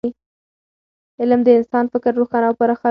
علم 1.21 1.39
د 1.43 1.49
انسان 1.59 1.85
فکر 1.93 2.11
روښانه 2.19 2.45
او 2.49 2.55
پراخوي. 2.59 2.79